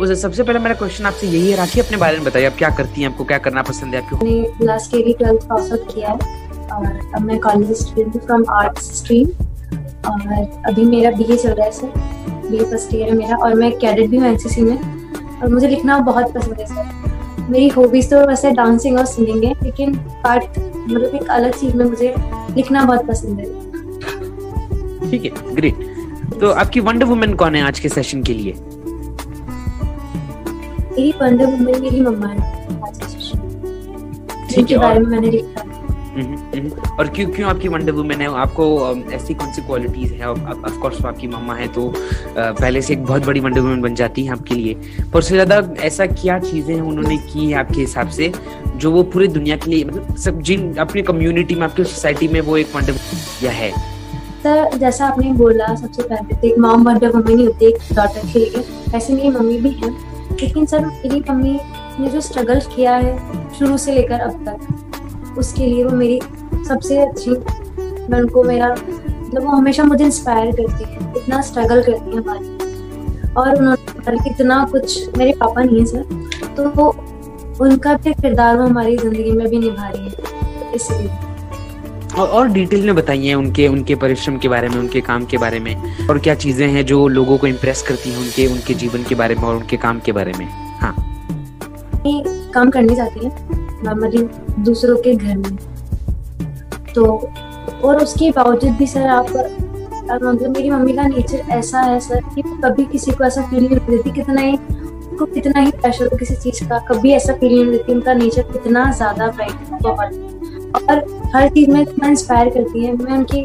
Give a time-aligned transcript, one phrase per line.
[0.00, 2.68] तो सबसे पहले मेरा क्वेश्चन आपसे यही है राखी अपने बारे में बताइए आप क्या
[2.76, 6.10] करती हैं आपको क्या करना पसंद है आपको मैंने लास्ट के ट्वेल्थ पास आउट किया
[6.10, 6.16] है
[6.68, 9.28] और अब मैं college student from arts stream
[10.08, 10.26] और
[10.66, 11.92] अभी मेरा बीए चल रहा है सर
[12.48, 14.76] बीए फ़र्स्ट ईयर है मेरा और मैं कैडेट भी हूँ एनसीसी में
[15.42, 19.54] और मुझे लिखना बहुत पसंद है सर मेरी हॉबीज तो वैसे डांसिंग और सिंगिंग है
[19.62, 22.14] लेकिन पार्ट मतलब एक अलग चीज़ में मुझे
[22.56, 27.88] लिखना बहुत पसंद है। ठीक है ग्रेट तो आपकी वंडर वुमेन कौन है आज के
[27.88, 28.54] सेशन के लिए?
[30.96, 32.38] मेरी वंडर वुमेन मेरी मम्मा है
[32.86, 33.38] आज के सेशन
[34.50, 35.72] जिनके बारे में मैंने लिखा है
[36.14, 38.26] हम्म, हम्म। और क्यों क्यों आपकी वंडर वुमेन है?
[38.40, 38.64] आपको
[39.14, 40.28] ऐसी कौन सी क्वालिटीज है?
[40.28, 41.92] ऑफ़ कोर्स आपकी मम्मा है तो
[42.36, 44.74] पहले से एक बहुत बड़ी वंडर वुमेन बन जाती है आपके लिए।
[45.12, 48.32] पर उससे ज़्यादा ऐसा क्या चीज़ें हैं उन्होंने की है आपके हिसाब से
[48.76, 52.40] जो वो पूरी दुनिया के लिए मतलब सब जिन अपनी कम्युनिटी में आपकी सोसाइटी में
[52.40, 52.94] वो एक वंडर
[53.42, 53.70] या है?
[54.42, 57.94] सर जैसा आपने बोला सबसे पहले तो एक मॉम वंडर वुमेन ही होती है एक
[57.94, 58.64] डॉटर के लिए।
[58.96, 61.58] ऐसे मेरी मम्मी भी है। लेकिन सर, मेरी मम्मी
[62.00, 66.20] ने जो स्ट्रगल किया है शुरू से लेकर अब तक, उसके लिए वो मेरी
[66.68, 72.10] सबसे अच्छी मैं उनको मेरा मतलब वो हमेशा मुझे इंस्पायर करती है, इतना स्ट्रगल करती
[72.10, 76.02] है हमारी। और उन्होंने इतना कुछ मेरे पापा नहीं है सर
[76.56, 76.88] तो
[77.60, 81.23] उनका भी किरदार वो हमारी ज़िंदगी में भी निभा रही है, इसलिए।
[82.14, 85.60] और, और डिटेल में बताइए उनके उनके परिश्रम के बारे में उनके काम के बारे
[85.60, 89.14] में। और क्या चीज़ें हैं जो लोगों को इम्प्रेस करती हैं उनके उनके जीवन के
[89.14, 90.46] बारे में और उनके काम के बारे में?
[90.80, 90.94] हाँ।
[92.54, 93.32] काम करने जाती है
[93.84, 94.22] नॉर्मली
[94.64, 95.56] दूसरों के घर में।
[96.94, 97.04] तो
[97.84, 99.30] और उसके बावजूद भी सर आप
[100.04, 103.78] मतलब मेरी मम्मी का नेचर ऐसा है सर कि कभी किसी को ऐसा फील नहीं
[103.80, 104.56] देती कितना ही
[105.18, 108.42] को कितना ही प्रेशर हो किसी चीज़ का कभी ऐसा फील नहीं देती उनका नेचर
[108.52, 110.43] कितना ज़्यादा ब्राइट बहुत
[110.74, 113.44] और हर चीज़ में इतना इंस्पायर करती है। मैं उनकी,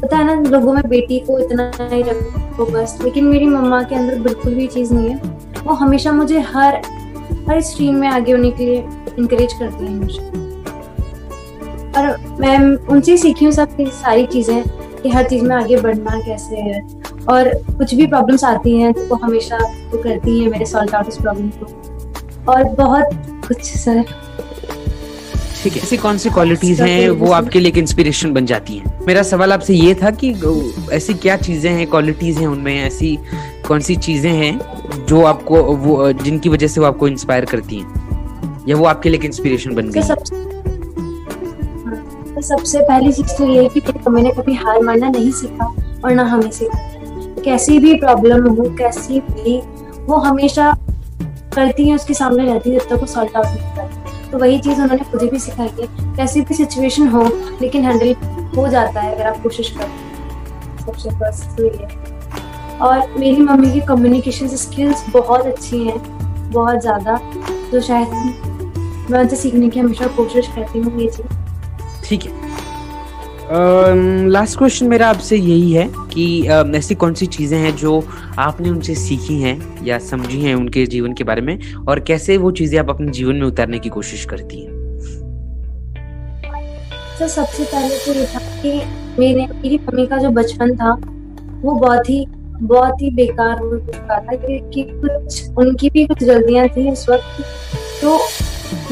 [0.00, 3.94] पता है ना, लोगों में बेटी को इतना ही रखो बस। लेकिन मेरी मम्मा के
[3.94, 5.16] अंदर बिल्कुल भी चीज़ नहीं है।
[5.64, 6.80] वो हमेशा मुझे हर
[7.48, 8.84] हर स्ट्रीम में आगे होने के लिए
[9.18, 10.28] इंकरेज करती है मुझे
[11.92, 14.62] और मैं उनसे सीखी हूँ सब सारी चीज़ें
[15.02, 16.80] कि हर चीज़ में आगे बढ़ना कैसे है।
[17.30, 17.48] और
[17.78, 21.20] कुछ भी प्रॉब्लम्स आती हैं तो वो हमेशा वो करती है, मेरे सॉल्व आउट उस
[21.22, 23.10] प्रॉब्लम को। और बहुत
[23.48, 24.04] कुछ, सर।
[25.62, 28.92] ठीक है। ऐसी कौन सी क्वालिटीज हैं वो आपके लिए एक इंस्पिरेशन बन जाती हैं?
[29.06, 30.32] मेरा सवाल आपसे ये था कि
[30.92, 33.16] ऐसी क्या चीज़ें हैं क्वालिटीज हैं उनमें ऐसी
[33.68, 38.64] कौन सी चीज़ें हैं जो आपको वो जिनकी वजह से वो आपको इंस्पायर करती हैं?
[38.68, 40.36] या वो आपके लिए इंस्पिरेशन बन गई सबसे
[41.86, 45.64] हाँ, सबसे पहली चीज़ तो ये कि मैंने कभी हार मानना नहीं सीखा
[46.04, 46.78] और ना हमें सीखा।
[47.44, 49.56] कैसी भी प्रॉब्लम हो कैसी भी
[50.06, 50.72] वो हमेशा
[51.54, 53.89] करती है उसके सामने रहती है जब तक वो सॉल्व आउट नहीं करती
[54.32, 55.86] तो वही चीज़ उन्होंने मुझे भी सिखाई है
[56.16, 57.22] कैसी भी सिचुएशन हो,
[57.62, 58.14] लेकिन हैंडल
[58.56, 61.88] हो जाता है अगर आप कोशिश करें। सबसे फ़र्स्ट तो ये
[62.80, 65.98] और मेरी मम्मी की कम्युनिकेशन स्किल्स बहुत अच्छी हैं,
[66.52, 67.16] बहुत ज़्यादा।
[67.72, 68.08] तो शायद
[69.10, 72.59] मैं उनसे सीखने की हमेशा कोशिश करती हूँ, ये चीज़। ठीक है।
[73.52, 78.04] लास्ट क्वेश्चन मेरा आपसे यही है कि uh, ऐसी कौन सी चीज़ें हैं जो
[78.38, 81.74] आपने उनसे सीखी हैं या समझी हैं उनके जीवन के बारे में?
[81.88, 84.70] और कैसे वो चीज़ें आप अपने जीवन में उतारने की कोशिश करती हैं?
[87.18, 88.72] तो सबसे पहले तो ये था कि
[89.18, 90.92] मेरे मेरी मम्मी का जो बचपन था
[91.62, 92.26] वो बहुत ही
[92.62, 97.44] बहुत ही बेकार हो चुका था कि कुछ उनकी भी कुछ गलतियाँ थी उस वक्त।
[98.02, 98.18] तो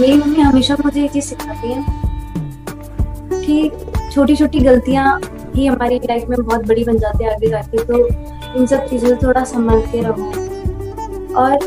[0.00, 1.84] मेरी मम्मी हमेशा मुझे ये चीज़ सिखाती है
[3.44, 3.70] कि
[4.12, 5.20] छोटी छोटी गलतियाँ
[5.56, 8.08] ही हमारी लाइफ में बहुत बड़ी बन जाती है, आगे जाके। तो
[8.56, 10.24] इन सब चीज़ों से थोड़ा संभल के रहो।
[11.34, 11.58] और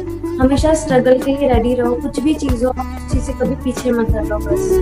[0.42, 2.66] हमेशा स्ट्रगल के लिए रेडी रहो। कुछ भी चीज़
[3.12, 4.82] चीज़ से कभी पीछे मत हटो, बस।